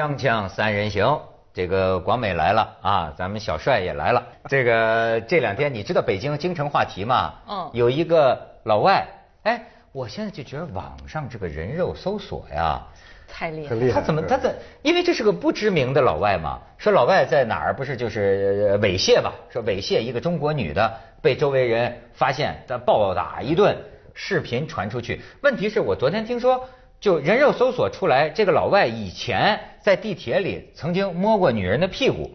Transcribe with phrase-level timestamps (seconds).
[0.00, 1.20] 锵锵三人行，
[1.52, 4.26] 这个广美来了啊，咱们小帅也来了。
[4.48, 7.34] 这个这两天你知道北京京城话题吗？
[7.46, 9.06] 嗯有一个老外，
[9.42, 9.62] 哎，
[9.92, 12.80] 我现在就觉得网上这个人肉搜索呀，
[13.28, 13.92] 太厉害了。
[13.92, 14.56] 他怎么他怎？
[14.80, 19.34] 因为这是个不知名的老外嘛，说老外在哪儿不是就是呃猥亵吧？
[19.50, 23.76] 说猥亵一个中国女的，被周围人发现，他暴打一顿，
[24.14, 25.20] 视频传出去。
[25.42, 26.66] 问题是我昨天听说，
[27.00, 32.30] 就人肉搜索出来，这个老外以前在地铁里曾经摸过女人的屁股，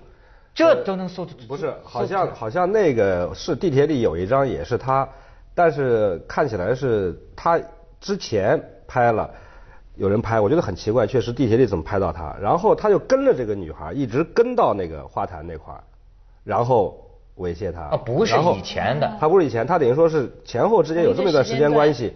[0.55, 5.07] 这都能搜不是，好像好像那个是地铁里有一张也是他，
[5.53, 7.59] 但是看起来是他
[8.01, 9.29] 之前拍了，
[9.97, 12.35] 有人拍，我觉得很奇怪，确实地铁里怎么拍到他？
[12.41, 15.83] 然后他就跟着这个女孩，一直跟到那个花坛那块儿，
[16.43, 16.99] 然后
[17.37, 17.81] 猥亵她。
[17.81, 19.15] 啊，不是以前的。
[19.19, 22.15] 他不是以前，他等于说是前后之间有这么一段时间关系。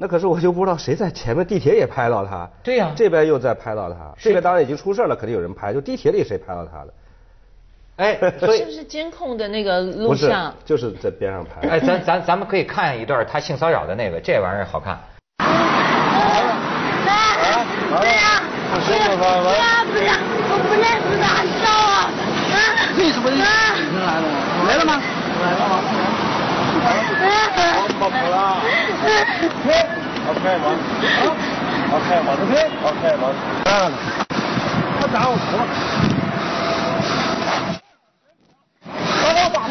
[0.00, 6.94] 那可是我就不知道谁在前面地铁也拍到他，对呀这边又在拍到他，这边当然已经出事了，肯定有人拍，就地铁里谁拍到他的？
[7.96, 11.68] 哎， 所以是不是监控的那个录不是像？，就是在边上拍。
[11.68, 14.96] 哎，咱咱咱们可以看一段他性骚扰的那个，这玩意儿好看。
[17.88, 17.98] 不要！
[17.98, 19.10] 不要！
[19.10, 19.82] 不要！
[19.90, 20.14] 不要！
[20.50, 22.06] 我不认识他，烧啊！
[22.54, 22.56] 啊！
[22.96, 23.50] 为什么你来
[24.20, 24.26] 了？
[24.68, 25.02] 来了吗？
[25.42, 26.27] 来了吗？
[28.00, 28.34] 我跑了。
[30.28, 30.64] OK 吗
[31.92, 32.28] ？OK 吗
[32.84, 33.24] ？OK 吗？
[33.64, 33.68] 嗯。
[35.00, 35.60] 他打我头了。
[39.20, 39.70] 把我打他！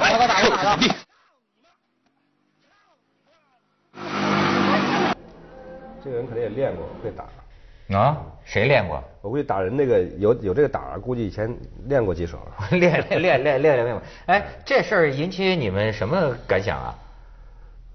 [0.00, 0.78] 把他打我打他！
[6.04, 7.24] 这个人肯定也练过，会打。
[7.88, 9.02] 啊，谁练过？
[9.22, 11.54] 我估计打人那个有有这个胆儿，估计以前
[11.86, 12.38] 练过几手。
[12.70, 14.02] 练练练练练练练。
[14.26, 16.94] 哎，这事儿引起你们什么感想啊？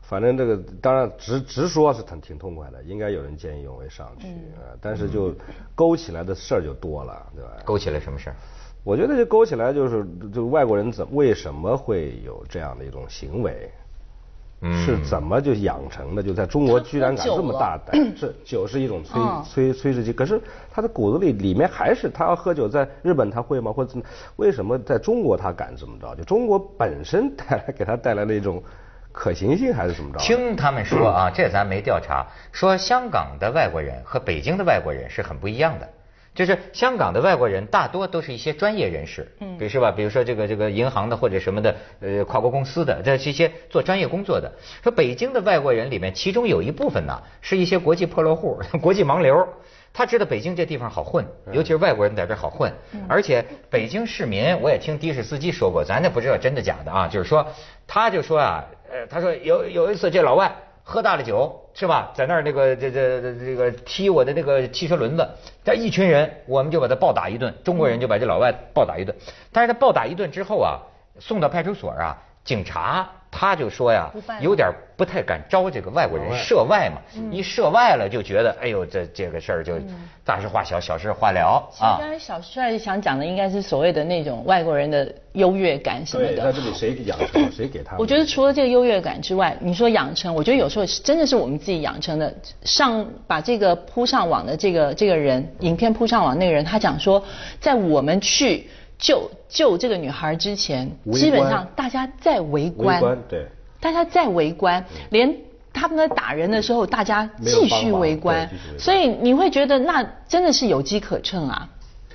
[0.01, 5.33] 反正这个当然直直说是挺挺痛快的，应该有人见义勇为上去啊，但是就
[5.73, 7.51] 勾起来的事儿就多了，对吧？
[7.63, 8.35] 勾起来什么事儿？
[8.83, 13.71] 我觉得这勾起来就是，就外国人怎为什么会有这样的一种行为？
[14.61, 16.21] 嗯是怎么就养成的？
[16.21, 17.95] 就在中国居然敢这么大胆？
[18.15, 20.39] 是酒是一种催嗯催催制剂，可是
[20.71, 23.73] 他的骨子里里面还是他要喝酒，在日本他会吗？
[23.73, 24.03] 或者怎么
[24.35, 26.15] 为什么在中国他敢这么着？
[26.15, 28.61] 就中国本身带来给他带来了一种
[29.11, 30.19] 可行性还是怎么着？
[30.19, 35.89] 听他们说啊，这咱没调查，说香港的外国人和北京的外国人是很不一样的。
[36.33, 44.51] 就是香港的外国人大多都是一些专业人士，嗯，比如说吧，比如说这个这个银行的或者什么的，呃，跨国公司的，这是一些做专业工作的。
[44.81, 49.47] 说北京的外国人里面，其中有一部分呢是一些国际破落户、 国际盲流。
[49.93, 52.71] 他知道北京这地方好混，尤其是外国人在这儿好混，
[53.09, 57.45] 而且北京市民，我也听的士司机说过，咱也不知道真的假的啊，就是说，
[57.85, 60.49] 他就说啊，呃，他说有有一次这老外
[60.91, 65.25] 喝大了酒是吧，在那儿那个这这这个踢我的那个汽车轮子，
[65.63, 69.15] 这一群人我们就把他暴打一顿，中国人就把这老外暴打一顿，
[69.53, 70.83] 但是他暴打一顿之后啊，
[71.17, 73.09] 送到派出所啊，警察
[73.41, 74.07] 他就说呀
[74.39, 79.79] 有点不太敢招这个外国人涉外嘛，一涉外了就觉得哎呦这这个事儿就
[80.23, 82.01] 大事化小，小事化了啊其实刚。
[82.01, 86.61] 才小帅想讲的应该是所谓的那种外国人的优越感什么的，在这。
[86.61, 87.51] 里谁养成？
[87.51, 87.97] 谁给他？
[87.97, 92.31] 我觉得除了这个优越感之外，你说养成，我觉得有时候是真的是我们自己养成的。
[92.63, 97.23] 上把这个铺上网的这个这个人，影片铺上网那个人，他讲说，
[97.59, 98.69] 在我们去
[99.01, 103.45] 救救这个女孩之前，基本上大家在围围观，观对。
[103.81, 105.35] 大家在围观，连
[105.73, 108.47] 他们在打人的时候，大家继续围观
[108.77, 111.67] 所以你会觉得那真的是有机可乘啊。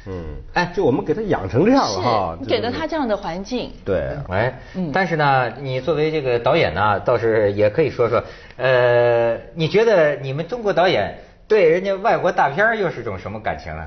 [0.07, 8.23] 嗯，哎，就我们给他养成这样是了哈，你给了他这样的环境，对，哎，嗯但是呢，你作为这个导演呢，倒是也可以说说，
[8.57, 11.19] 呃，你觉得你们中国导演
[11.49, 13.85] 对人家外国大片又是种什么感情呢？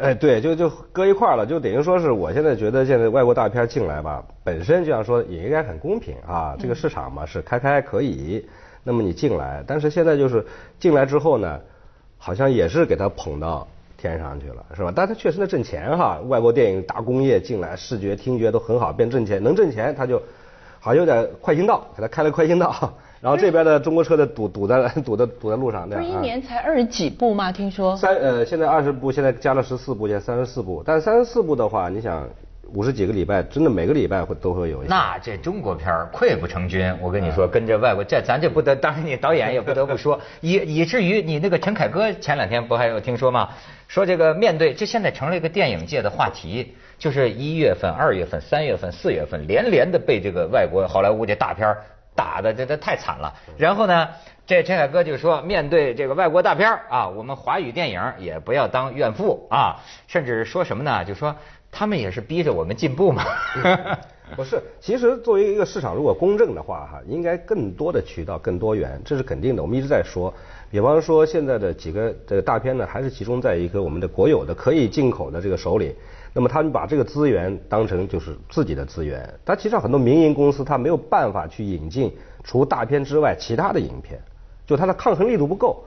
[0.00, 8.46] 哎，对，就就搁一块儿了，就等于说是我现在觉得现在外国大片进来吧，本身就像说也应该很公平啊，这个市场嘛是开开可以，
[8.84, 10.46] 那么你进来，但是现在就是
[10.78, 11.60] 进来之后呢，
[12.16, 13.66] 好像也是给它捧到
[13.96, 14.92] 天上去了，是吧？
[14.94, 20.22] 但它确实能挣钱哈，外国电影大工业进来，视觉、听觉都很好，变挣钱，能挣钱，它就
[20.78, 26.22] 好像有点快心道，给它开了快心道，然后这边的中国车的堵堵在 堵在堵在路上，不是一这样啊。
[26.22, 27.50] 年才二十几部吗？
[27.50, 27.96] 听说。
[27.96, 30.82] 三呃，现在二十部，现在加了十四部，现在三十四部。
[30.86, 32.28] 但是三十四部的话，你想
[32.74, 34.90] 五十几个礼拜，真的每个礼拜会都会有一些。
[34.90, 43.48] 那这中国片儿溃不成军，我跟你说，跟着外国这咱这不得，当然你导演也不得不说， 以以至于你那个陈凯歌前两天不还有听说吗？
[43.88, 51.78] 说这个面对这现在成了一个电影界的话题，就是一月份、二月份、三月份、四月份连连的被这个外国好莱坞这大片儿
[52.18, 53.32] 打的这这太惨了。
[53.56, 54.08] 然后呢，
[54.44, 59.78] 这陈凯歌就说，面对这个外国大片啊，我们华语电影也不要当怨妇啊，
[60.08, 61.04] 甚至说什么呢？
[61.04, 61.36] 就说
[61.70, 63.22] 他们也是逼着我们进步嘛。
[64.36, 69.62] 不是，其实作为一个市场，如果公正的话，哈，应该更多的渠道、更多元，这是肯定的。
[69.62, 70.34] 我们一直在说，
[70.70, 75.94] 比方说现在的几个这个大片呢，还是集中在一个我们的国有的可以进口的这个手里。
[76.32, 82.14] 那么他们把这个资源当成就是自己的资源，但其实很多民营公司它没有办法去引进
[82.44, 84.20] 除大片之外其他的影片，
[84.66, 85.84] 就它的抗衡力度不够。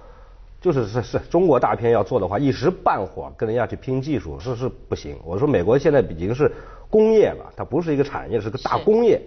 [0.60, 5.18] 就是是是中国大片要做的话，一时半会儿跟人家去拼技术是是不行。
[5.26, 6.52] 我说美国现在已经是
[6.88, 9.20] 工业了，它不是一个产业，是个大工业。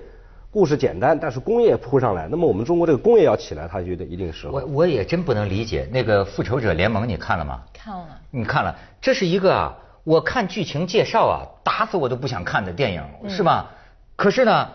[0.53, 4.53] 故事简单，但是工业铺上来，那么我们中国这个工业要起来，它就得一定时候。
[4.53, 7.63] 我我也真不能理解那个复仇者联盟，你看了吗？
[7.73, 8.07] 看了。
[8.31, 13.71] 你看了，这是一个啊，我看剧情介绍啊，打死我都不想看的电影，是吧？
[14.17, 14.69] 可是呢，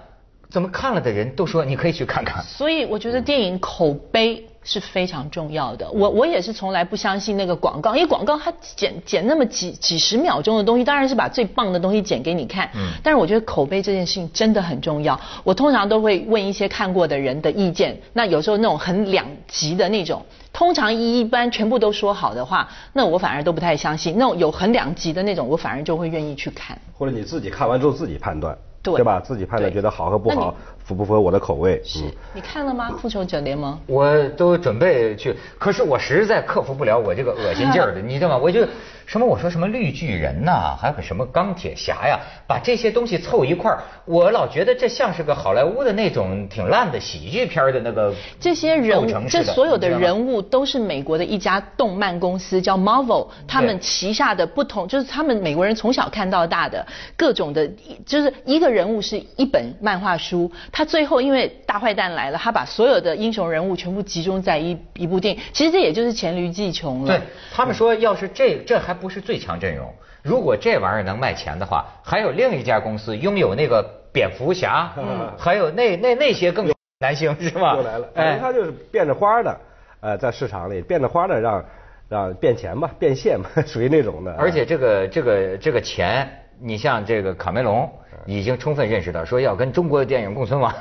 [0.50, 2.44] 怎么看了的人都说你可以去看看。
[2.44, 5.90] 所以我觉得电影口碑是非常重要的。
[5.92, 12.70] 我我也是从来不相信那个广告，因为广告它剪剪那么几几十秒钟的东西，当然是把最棒的东西剪给你看。
[12.76, 12.92] 嗯。
[13.02, 15.20] 但是我觉得口碑这件事情真的很重要。
[15.44, 18.00] 我通常都会问一些看过的人的意见。
[18.14, 20.24] 那有时候那种很两极的那种，
[20.54, 24.14] 通常一一般全部都说好的话，那我反而都不太相信。
[24.20, 26.78] 那种有很两极的那种，我反而就会愿意去看。
[26.96, 28.56] 或者你自己看完之后自己判断。
[28.84, 28.96] 对。
[28.96, 29.20] 对吧？
[29.20, 30.56] 自己判断觉得好和不好，
[30.90, 31.80] 符不符合我的口味？
[31.86, 32.00] 是。
[32.34, 32.90] 你看了吗？
[33.00, 33.80] 复仇者联盟？
[33.86, 38.38] 我都准备去，可是我实在克服不了我这个恶心劲儿的， 你知道吗？
[38.38, 38.66] 我就
[39.06, 57.70] 什么我说什么绿巨人呐，还有个什么钢铁侠呀，把这些东西凑一块儿，我老觉得这像是个好莱坞的那种挺烂的喜剧片的那个这些人物，这所有的人物都是美国的一家动漫公司叫 Marvel，他们旗下的不同，就是他们美国人从小看到大的各种的，
[58.06, 67.08] 就是一个人物是一本漫画书，他最后因为大坏蛋来了，他把所有的英雄人物全部集中在一一部电影，其实这也就是黔驴技穷了。
[67.10, 67.20] 对
[67.52, 69.94] 他们说，要是这这还不是最强阵容，
[70.24, 74.90] 如果这玩意儿能卖钱的话，还有另一家公司拥有那个蝙蝠侠，
[75.38, 77.76] 还有那那那些更男星是吧？
[77.76, 79.60] 又来了，反正他，就是变着花的，
[80.00, 81.66] 呃，在市场里变着花的让
[82.08, 84.34] 让变钱吧，变现嘛， 属于那种的。
[84.36, 86.26] 而且这个这个这个钱，
[86.62, 87.92] 你像这个卡梅隆
[88.26, 90.74] 已经充分认识到，说要跟中国的电影共存亡。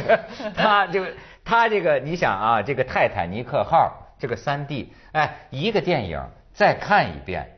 [0.56, 1.08] 他这个
[1.44, 6.20] 他这个，你想啊，这个泰坦尼克号这个三 D，哎，一个电影
[6.52, 7.48] 再看一遍，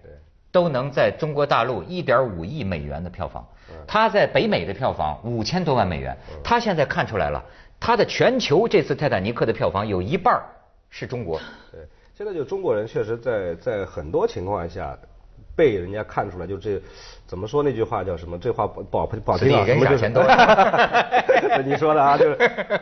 [0.51, 3.47] 都能在中国大陆一点五亿美元的票房，
[3.87, 7.43] 他在北美的票房五千多万美元，他现在看出来了，
[7.79, 10.43] 他的全球这次泰坦尼克的票房有一半
[10.91, 11.39] 是中国。
[11.71, 11.81] 对，
[12.15, 14.99] 现在就中国人确实在在很多情况下
[15.59, 16.81] 被人家看出来，就这
[17.27, 18.39] 怎么说那句话叫什么？
[18.39, 20.23] 这话不不好不好听啊，什么就是傻钱多
[21.67, 22.35] 你说的啊，就是、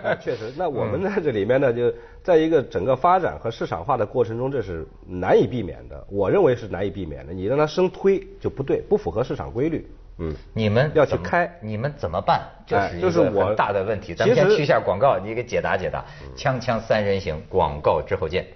[0.03, 0.53] 呃 确实。
[0.59, 1.91] 那我们在这里面呢，就
[2.23, 6.07] 在一个整个发展和市场化的过程中，这是难以避免的。
[6.11, 7.33] 我认为是难以避免的。
[7.33, 9.89] 你让它生推就不对，不符合市场规律。
[10.19, 12.43] 嗯，你们要去开你们怎么办？
[12.67, 14.15] 这哎是一就是我个很大的问题。
[14.15, 16.05] 咱们先去一下广告，你给解答解答。
[16.37, 18.47] 锵锵三人行，广告之后见。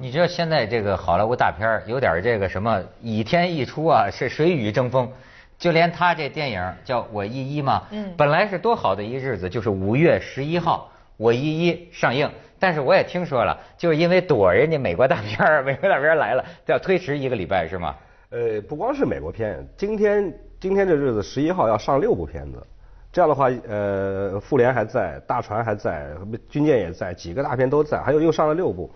[0.00, 5.10] 你知道现在这个好莱坞大片儿有点这个什么倚天一出啊，是谁与争锋。
[5.58, 12.28] 就连他这电影叫《我一一》嘛，嗯本来是多好的一日子，就是五月十一号《我一一》上映。
[12.58, 17.94] 但是我也听说了，就是因为躲人家美国大片儿，美国大片儿来了，要推迟一个礼拜是吗？
[18.30, 22.64] 呃，不光是美国片，今天今天这日子十一号要上六部片子，
[23.12, 26.08] 这样的话，呃，复联还在，大船还在，
[26.48, 28.90] 军舰也在，几个大片都在，还有又上了六部。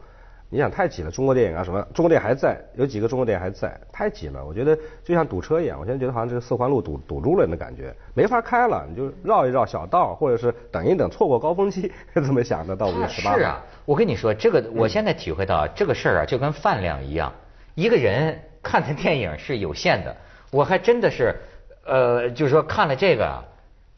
[0.57, 4.43] 你想太挤了，中国电影啊什么，中国电影还在，有几个中国电影还在，太挤了。
[4.43, 13.37] 我觉得就像堵车一样，我现在觉得好像这个四环路堵堵住了那感觉，没法开了，你就绕一绕小道，或者是等一等，错过高峰期， 这么想的到五月十八号。
[13.37, 17.31] 是啊，我跟你说，这个我现在体会到这个事儿啊，就跟饭量一样，
[17.75, 20.17] 一个人看的电影是有限的。
[20.51, 21.37] 我还真的是，
[21.85, 23.45] 呃，就是说看了这个啊，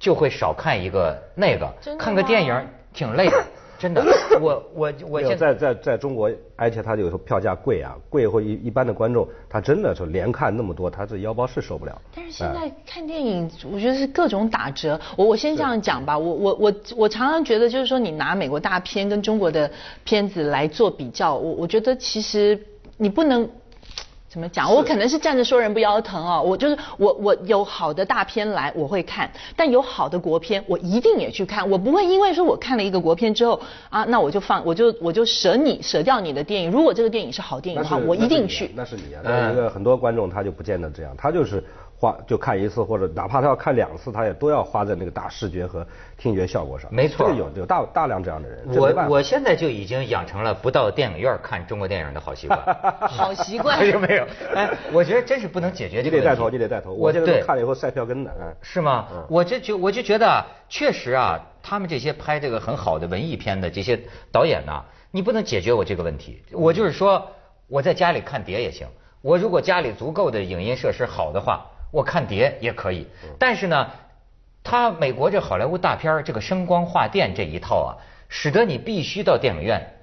[0.00, 3.46] 就会少看一个那个看个电影挺累的，
[3.78, 4.04] 真的。
[4.40, 12.02] 我我我现在在在中国，而且他有时候票价贵啊，贵或一一般的观众，他真的是连看那么多，他这腰包是受不了。
[12.14, 15.00] 但是现在哎看电影，我觉得是各种打折。
[15.16, 19.70] 我我先这样讲吧，我我我我常常觉得就是说，你拿美国大片跟中国的
[20.04, 22.60] 片子来做比较，我我觉得其实
[22.96, 23.48] 你不能。
[24.28, 24.72] 怎么讲？
[24.72, 26.42] 我可能是站着说人不腰疼哦。
[26.42, 31.68] 我就是我，我有好的大片来我会看，但有好的国片我一定也去看。
[31.70, 33.58] 我不会因为说我看了一个国片之后
[33.88, 36.70] 啊，那我就放我就我就舍你舍掉你的电影。
[36.70, 38.70] 如果这个电影是好电影的话，我一定去。
[38.74, 41.64] 那是你啊，嗯但是一个很多观众他就不见得这样，他就是
[42.00, 45.84] 花就看一次，或者哪怕他要看两次，他也都要花在那个大视觉和
[46.16, 46.88] 听觉效果上。
[46.94, 48.64] 没错这个有有大大量这样的人。
[48.68, 52.60] 我我现在就已经养成了不到电影院看中国电影的好习惯。
[53.08, 53.84] 好习惯。
[53.90, 54.24] 有没有？
[54.54, 56.24] 哎，我觉得真是不能解决这个问题。
[56.24, 56.92] 你得带头，你得带头。
[56.92, 58.54] 我现在对看了以后晒票根的，嗯。
[58.62, 59.08] 是吗？
[59.28, 63.98] 我就觉我就觉得啊，确实啊，他们这些拍这个很好的文艺片的这些
[64.30, 66.42] 导演呐、你不能解决我这个问题。
[66.52, 67.26] 我就是说，
[67.66, 68.86] 我在家里看碟也行。
[69.20, 73.06] 我如果家里足够的影音设施好的话，我看碟也可以。
[73.38, 73.88] 但是呢，
[74.62, 77.90] 他美国这好莱坞大片儿这个声光画电这一套啊，
[78.28, 79.94] 使得你必须到电影院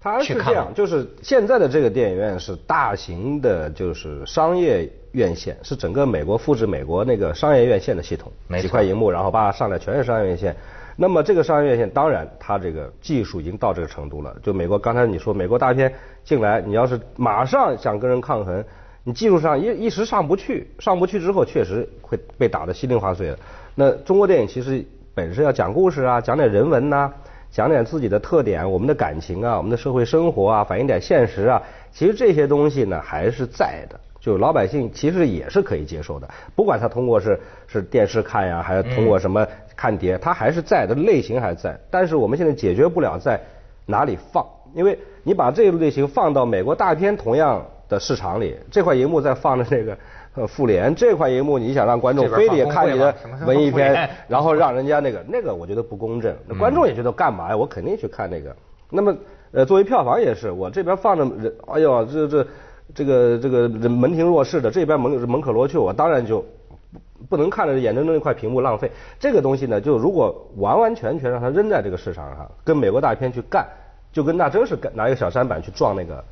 [0.00, 10.56] 它去看吗是这样，就是现在的这个电影院是大型的，就是商业院线，是整个美国复制美国那个商业院线的系统，几块银幕，然后叭上来全是商业院线。
[10.96, 14.36] 那么这个商业院线，当然它这个技术已经到这个程度了。
[14.42, 15.92] 就美国刚才你说美国大片
[16.24, 18.62] 进来，你要是马上想跟人抗衡，
[19.04, 23.38] 你技术上一一时上不去，上不去之后确实会被打得稀里哗碎的。
[23.74, 27.12] 那中国电影其实本身要讲故事啊，讲点人文呐、
[27.50, 33.98] 讲点自己的特点，我们的感情啊，我们的社会生活啊，反映点现实啊，其实这些东西呢还是在的。
[34.20, 39.44] 就老百姓其实也是可以接受的，不管他通过是是电视看呀，还是通过什么
[39.74, 41.76] 看碟，它还是在的，类型还在。
[41.90, 43.40] 但是我们现在解决不了在
[43.84, 49.96] 哪里放，因为你把这个类型放到美国大片同样的市场里，这块荧幕在放着这个
[50.34, 53.14] 呃复联，这块荧幕你想让观众非得看你的
[53.46, 56.34] 文艺片，然后让人家那个那个，我觉得不公正。
[56.48, 57.56] 那观众也觉得干嘛呀？
[57.56, 58.56] 我肯定去看那个。
[58.90, 59.14] 那么
[59.52, 62.46] 呃，作为票房也是，我这边放着人，哎呦，这这
[62.94, 66.44] 这个这个人门庭若市的，这边门门可罗雀，我当然就
[66.92, 66.98] 不
[67.30, 68.90] 不能看着眼睁睁一块屏幕浪费。
[69.18, 73.66] 这个东西呢，就如果完完全全让它扔在这个市场上，跟美国大片去干，
[74.12, 76.22] 就跟那真是干拿一个小舢板去撞那个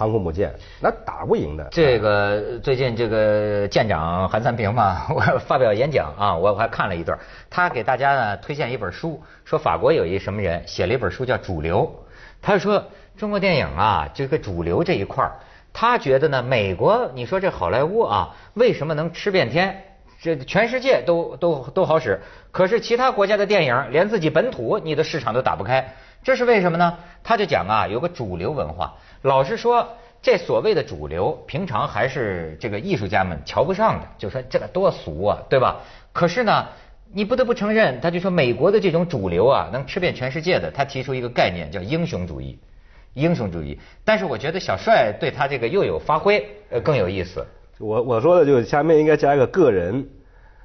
[0.00, 1.68] 航空母舰，那打不赢的。
[1.70, 7.18] 这个最近这个舰长韩三平嘛， 我发表演讲啊，我还看了一段，
[7.50, 11.84] 他给大家呢推荐一本书，说法国有一什么人写了一本书叫《主流》，
[12.40, 12.82] 他说
[13.18, 15.30] 中国电影啊这个主流这一块，
[15.74, 19.84] 他觉得呢美国你说这好莱坞啊为什么能吃遍天？
[20.22, 22.20] 这全世界都都都好使，
[22.52, 26.98] 可是其他国家的电影连自己本土你的市场都打不开，这是为什么呢？
[27.22, 28.94] 他就讲啊，有个主流文化。
[29.22, 29.86] 老实说，
[30.22, 35.80] 这所谓的主流，平常还是这个艺术家们瞧不上的，就说这个多俗啊，对吧？
[36.12, 36.68] 可是呢，
[37.12, 42.58] 你不得不承认，他就说美国的这种主流啊，能吃遍全世界的，他提出一个概念叫英雄主义，
[43.14, 43.78] 英雄主义。
[44.04, 47.46] 但是我觉得小帅对他这个又有发挥，呃，更有意思。
[47.78, 50.08] 我我说的就是下面应该加一个个人，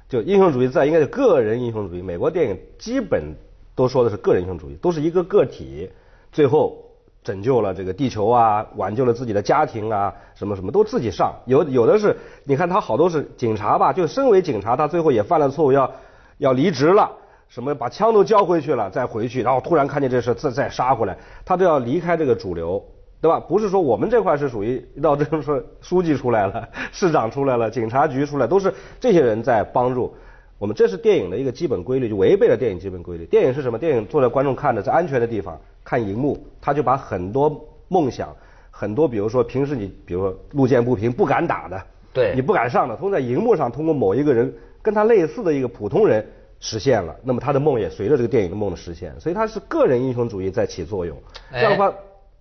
[0.08, 2.02] 就英雄主义在应该是个人英雄主义。
[2.02, 3.34] 美国电影基本
[3.74, 5.90] 都说的是个人英雄主义，都是一个个体，
[6.30, 6.85] 最后
[7.26, 11.34] 拯救了这个地球啊，挽救了自己的家庭啊，什么什么都自己上。
[11.46, 15.92] 有有的是，你看他好多是警察吧，就身为警察，他最后也犯了错误，要
[16.38, 17.10] 要离职了。
[17.48, 22.80] 什么把枪都交回去了，再回去，然后突然看见这事，再再杀回来，他都要离开这个主流，
[23.20, 23.40] 对吧？
[23.40, 30.14] 不是说我们这块是属于到这种说书记出来了， 市长出来了，警察局出来，都是这些人在帮助
[30.58, 30.74] 我们。
[30.74, 33.24] 这是电影的一个基本规律，就违背了电影基本规律。
[33.26, 33.78] 电影是什么？
[33.78, 38.34] 电影坐在观众看的，在安全的地方看荧幕，他就把很多梦想，
[38.70, 44.52] 很多比如说平时你比如说路见不平不敢打的，对你不敢上的，通过在荧幕上通过某一个人
[44.82, 46.26] 跟他类似的一个普通人。
[46.58, 51.14] 实现了，那么他的梦也随着这个电影的梦的实现，所以他是个人英雄主义在起作用。
[51.52, 51.92] 这样的话，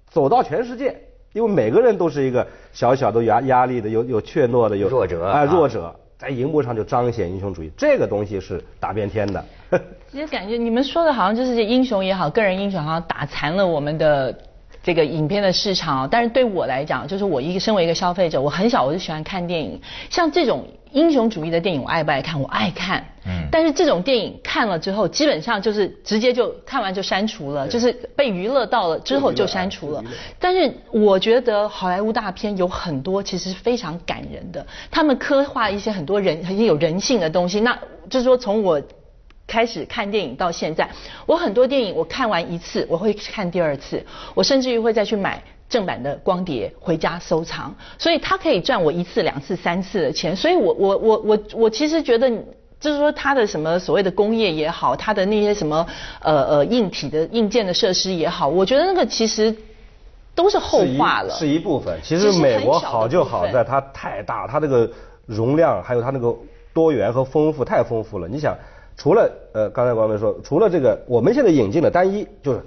[0.10, 0.96] 走到全世界，
[1.34, 9.46] 因为每个人都是一个小小的压压力的，有有怯懦的，有弱者啊、啊弱者，在荧幕上就彰显英雄主义，这个东西是打遍天的。
[10.12, 14.34] 其实感觉你们说的好像就是这英雄也好，个人英雄好像打残了我们的
[14.82, 16.08] 这个影片的市场。
[16.10, 22.42] 但是对我来讲，就是我一个身为一个消费者，我很小我就喜欢看电影，像这种英雄主义的电影，我爱不爱看？
[22.42, 23.06] 我爱看。
[23.28, 30.04] 嗯但是这种电影看了之后，基本上就是直接就看完就删除了，就是被娱乐到了之后就删除了。
[30.40, 37.62] 但是我觉得好莱坞大片有很多其实是非常感人的，他们刻画一些很多人很有人性的东西。
[37.62, 37.78] 那
[38.10, 38.82] 就是说从我
[39.48, 40.90] 开始看电影到现在，
[41.26, 50.36] 我很多电影我看完一次，我会看第二次，我甚至于会再去买正版的光碟回家收藏，所以它可以赚我一次、两次、三次的钱。
[50.36, 52.32] 所以我我我我我其实觉得。
[52.86, 55.86] 就是说，它的什么所谓的工业也好，它的那些什么
[56.22, 59.54] 呃呃硬体的硬件的设施也好，我觉得那个其实
[60.36, 61.34] 都是后话了。
[61.34, 62.00] 是一是一部分。
[62.04, 64.88] 其实美国好就好在它太大，它这个
[65.26, 66.32] 容量还有它那个
[66.74, 68.28] 多元和丰富太丰富了。
[68.28, 68.56] 你想，
[68.96, 72.62] 除了呃刚才光明说，除了这个我们现在引进的单一就是。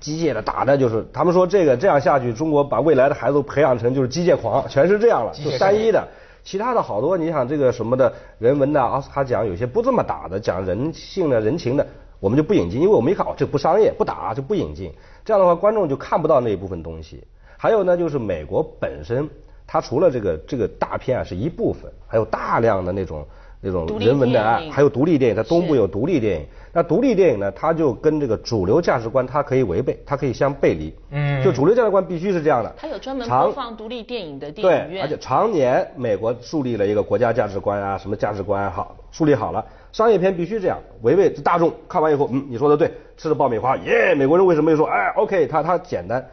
[0.00, 6.08] 机械的打的就是，他们说这个这样下去，中国把未来的孩子都培养成就是机械狂，全是这样了，就单一的。
[6.42, 11.86] 其他的好多，你想这个什么的人文的奥斯卡奖，有些不这么打的，讲人性的人情的，
[12.18, 14.92] 我们就不引进，因为我们一看哦，这不商业，不打就不引进。
[15.24, 17.22] 这样的话，观众就看不到那一部分东西。
[17.56, 19.28] 还有呢，就是美国本身，
[19.66, 23.26] 它除了这个这个大片啊是一部分，还有大量的那种
[23.60, 26.46] 那种人文的爱，还有独立电影，它东部有独立电影。
[26.72, 30.94] 那独立电影呢，它就跟这个主流价值观它可以违背，它可以相背离。
[31.10, 32.72] 嗯就主流价值观必须是这样的。
[32.76, 46.24] 它有专门播放独立电影的电影对，院，而且常年美国树立了一个国家价值观啊，什么价值观好，树立好了，商业片必须这样，违背大众看完以后，嗯，你说的对，吃了爆米花，耶，美国人为什么又说，哎，OK，他他简单，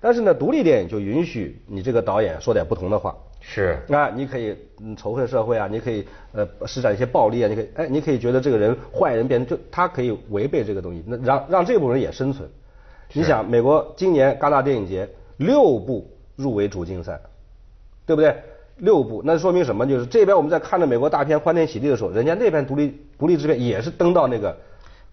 [0.00, 3.14] 但是呢，独立电影就允许你这个导演说点不同的话。
[3.46, 12.48] 是啊，你可以嗯仇恨社会啊，你可以呃施展一些暴力啊，你可以哎，你可以觉得这个人坏人变成就他可以违背这个东西，那让让这部分人也生存。
[13.12, 17.20] 你想，美国今年戛纳电影节六部入围主竞赛，
[18.06, 18.34] 对不对？
[18.78, 19.86] 六部，那说明什么？
[19.86, 24.56] 就是这边我们在看着美国大片欢天喜地的时候，人家那边独立独立制片也是登到那个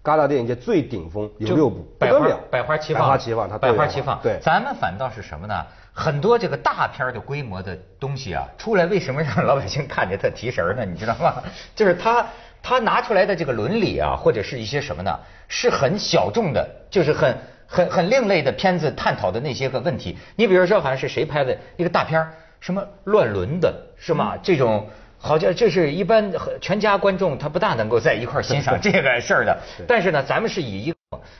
[0.02, 4.18] 戛纳电影节最顶峰，有六部，百花百花齐放，百花齐放，它百花齐放。
[4.20, 5.64] 对，咱们反倒是什么呢？
[5.92, 10.84] 很多这个大片的规模的东西啊，出来为什么让老百姓看着特提神呢？
[10.84, 11.40] 你知道吗？
[11.76, 12.26] 就是他
[12.62, 15.16] 他拿出来的这个伦理啊，或者是一些什么呢，
[15.46, 20.18] 是很小众的，就是很很很另类的片子探讨的那些个问题。
[20.34, 24.36] 你比如说，好像是谁拍的一个大片儿，什么乱伦的，是吗？
[24.42, 24.84] 这种。
[25.22, 30.96] 好像这是一般全家观众他不大能够在一块儿欣赏 这个事儿的，但是呢，咱们是以一个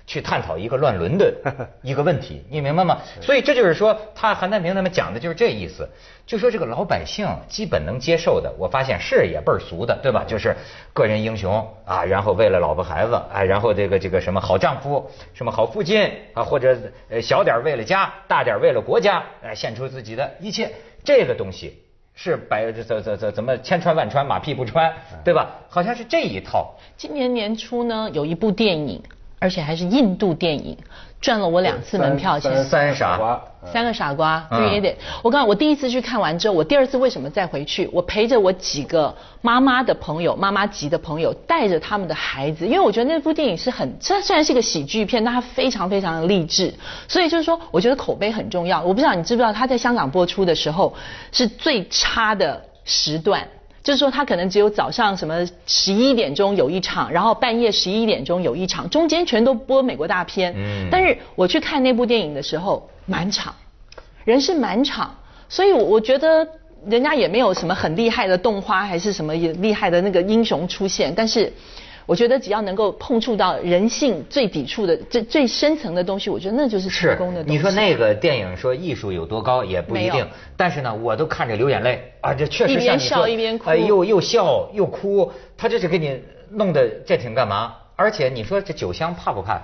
[0.07, 1.35] 去探讨一个乱伦的
[1.83, 2.99] 一个问题，你明白吗？
[3.21, 5.89] 所以这就是说，他韩丹平他们讲的就是这意思，
[6.25, 10.25] 就说这个老百姓基本能接受的，我发现是也倍儿俗的，对吧？
[10.29, 10.55] 就是
[10.93, 16.79] 个人英雄啊，然后为了老婆孩子，哎，然后这个这个什么好丈夫，什么好父亲啊，或者
[17.11, 20.71] 呃小点儿为了家，大点儿为了国家，哎，献出自己的一切，
[21.03, 21.82] 这个东西。
[22.15, 24.93] 是百怎怎怎怎么千穿万穿马屁不穿，
[25.25, 25.51] 对吧？
[25.69, 26.75] 好像是这一套。
[26.97, 29.03] 今年年初呢，有一部电影，
[29.39, 30.77] 而且还是印度电影，
[31.23, 32.63] 赚了我两次门票钱。
[32.65, 33.41] 三傻瓜
[33.73, 34.97] 三个傻瓜嗯 Three Idiot。
[35.23, 37.89] 我告诉你，我第一次去看完之后，我第二次为什么再回去？
[37.93, 46.75] 我陪着我几个妈妈的朋友、妈妈级的朋友，带着他们的孩子，因为我觉得那部电影是很，虽然虽然是一个喜剧片，但它非常非常的励志。
[47.07, 48.83] 所以就是说，我觉得口碑很重要。
[48.83, 50.93] 我不知道你知不知道，它在香港播出的时候
[51.31, 53.47] 是最差的时段。
[53.83, 60.55] 就是说，他可能只有早上什么十一点钟有一场，然后半夜十一点钟有一场，中间全都播美国大片。
[60.57, 63.55] 嗯但是我去看那部电影的时候，满场，
[64.25, 65.15] 人是满场，
[65.49, 66.47] 所以我我觉得
[66.87, 71.53] 人家也没有什么很厉害的动画，还是什么也厉害的那个英雄出现，但是。
[72.07, 77.57] 我觉得只要能够碰触到人性最抵触的、最最深层的东西，我觉得那就是成功的东西。
[77.57, 87.75] 你说那个电影说艺术有多高也不一定，但是呢，我都看着流眼泪啊，这确实一边像你说笑一边哭哎又又笑又哭，他这是给你弄的这挺干嘛？
[87.95, 89.61] 而且你说这酒香怕不怕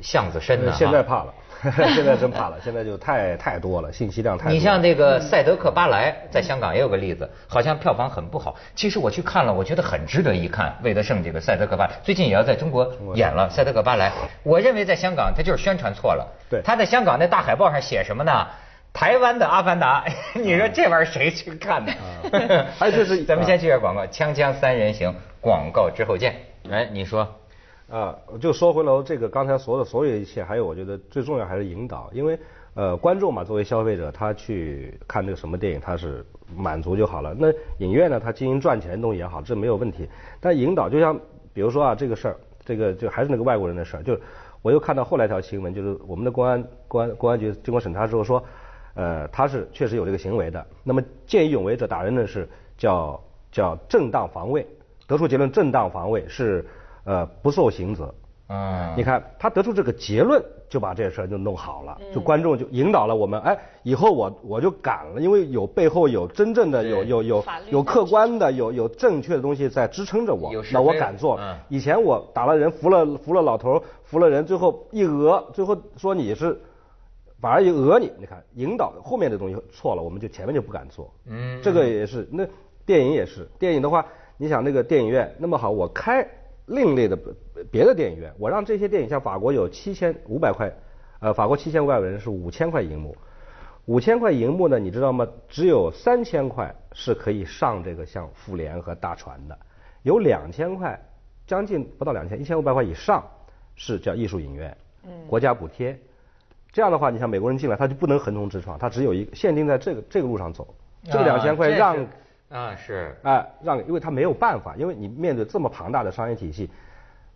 [0.00, 0.70] 巷子深呢？
[0.70, 1.34] 哈现在怕了，
[1.94, 4.54] 现在真怕了，现在就太太多了，信息量太多了。
[4.54, 8.56] 你像这个《赛德克巴莱》在香港也有个例子，好像票房很不好。
[8.74, 10.74] 其实我去看了，我觉得很值得一看。
[10.82, 14.08] 魏德胜这个《赛德克巴莱》最近也要在中国演了《赛德克巴莱》，
[14.42, 16.26] 我认为在香港他就是宣传错了。
[16.48, 18.46] 对他在香港那大海报上写什么呢？
[18.92, 20.04] 台湾的《阿凡达》，
[20.40, 21.92] 你说这玩意儿谁去看呢？
[22.80, 26.34] 哎就是 咱们先去下广告，《锵锵三人行》广告之后见。
[26.68, 27.39] 哎，你说。
[27.90, 32.38] 啊，就说回了这个刚才所有的所有一切，还有我觉得最重要还是引导，因为
[32.74, 36.24] 呃观众嘛，作为消费者，他去看这个什么电影，他是
[36.56, 37.34] 满足就好了。
[37.36, 40.08] 那影院呢，他经营赚钱的东西也好，这没有问题。
[40.38, 41.18] 但引导就像
[41.52, 44.16] 比如说啊，这个事儿，这个就还是那个外国人的事儿，就
[44.62, 48.40] 我又看到后来一条新闻，就是我们的公安公安公安局经过审查之后说，
[48.94, 50.64] 呃，他是确实有这个行为的。
[50.84, 52.48] 那么见义勇为者打人呢是
[52.78, 54.64] 叫叫正当防卫，
[55.08, 56.64] 得出结论正当防卫是。
[57.04, 58.14] 呃，不受刑责。
[58.52, 71.38] 嗯，你看他得出这个结论，就把这事儿就弄好了，就观众就引导了我们，哎，以后我我就敢了，因为有背后有真正的有有有有客观的有有正确的东西在支撑着我，那我敢做。
[71.40, 76.60] 嗯、以前我打了人，扶了扶了老头，扶了人，最后一讹，最后说你是。
[77.40, 81.10] 反而一讹你，你看引导后面的东西错了，我们就前面就不敢做。
[81.26, 82.44] 嗯，这个也是，那
[82.84, 84.04] 电影也是，电影的话，
[84.36, 86.26] 你想那个电影院那么好，我开。
[86.70, 87.18] 另类的
[87.68, 90.72] 别的电影院，我让这些电影像法国有七千五百块，
[91.18, 93.16] 呃，法国七千五百人是五千块银幕，
[93.86, 95.26] 五千块银幕呢，你知道吗？
[95.48, 99.58] 只有三千块是可以上这个像复联和大船的，
[100.02, 100.96] 有两千块，
[101.44, 103.24] 将近不到两千，一千五百块以上
[103.74, 105.98] 是叫艺术影院，嗯，国家补贴。
[106.70, 112.06] 这样的话，你像美国人进来，他就不能横冲直撞，他只有一限定在这个这个路上走，这个两千块让。
[112.50, 113.16] 啊，是。
[113.22, 116.68] 哎，让因为他没有办法，因为你面对这么庞大的商业体系，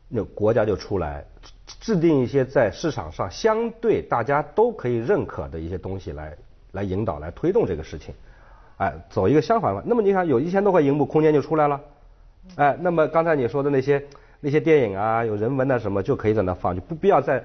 [0.08, 1.24] 那国家就出来
[1.80, 6.36] 制定一些在市场上相对大家都可以认可的一些东西来
[6.72, 8.12] 来引导来推动这个事情，
[8.76, 9.82] 哎，走一个相反的。
[9.86, 11.80] 那么你想有一千多块银幕，空间就出来了，
[12.56, 14.04] 哎，那么刚才你说的那些
[14.40, 17.44] 那些电影啊，有人文的什么就可以在那放，就不必要在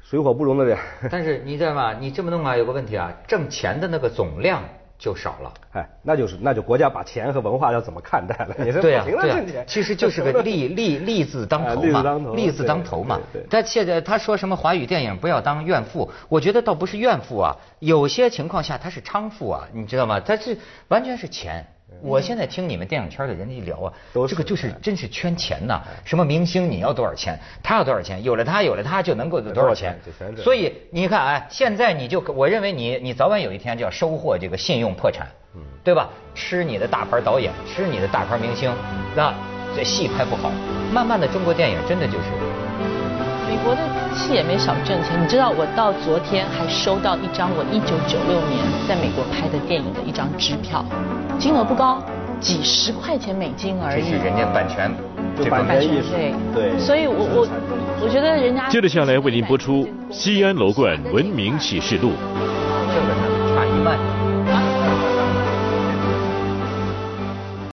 [0.00, 0.78] 水火不容的。
[1.10, 1.94] 但是你知道吗？
[1.98, 4.62] 你这么弄啊，有个问题啊，挣钱的那个总量。
[5.02, 8.54] 就少了，哎，那就是那就国家把钱和文化要怎么看待了？
[8.64, 13.18] 你是对啊，对啊，其实就是个利利利字当头嘛，利字当头嘛。
[13.50, 20.20] 但现在他说什么华语电影不要当怨妇，我觉得倒不是怨妇啊，有些情况下他是娼妇啊，你知道吗？
[20.20, 21.66] 他是完全是钱。
[22.02, 23.92] 我现在听你们电影圈的人一聊啊，
[24.28, 25.80] 这个就是真是圈钱呐。
[26.04, 29.98] 什么明星你要多少钱，他要多少钱，有了他有了他就能够有多少钱。
[30.36, 35.26] 所以你看哎，现在你就我认为你你早晚有一天就要收获这个信用破产，
[35.84, 36.10] 对吧？
[36.34, 38.74] 吃你的大牌导演，吃你的大牌明星，
[39.14, 39.32] 那
[39.76, 40.50] 这戏拍不好，
[40.92, 42.51] 慢慢的中国电影真的就是。
[43.62, 43.80] 美国的
[44.12, 50.84] 戏也没少挣钱，你知道我到昨天还收到一张我一九九六年在美国拍的电影的一张支票。
[51.38, 52.02] 金额不高，
[52.40, 54.02] 几十块钱美金而已。
[54.02, 54.90] 这是人家版权，
[55.38, 56.10] 就版权意识。
[56.52, 57.48] 对，所以我我
[58.02, 58.68] 我觉得人家。
[58.68, 62.08] 接着下来为您播出《西安楼冠文明启示录》。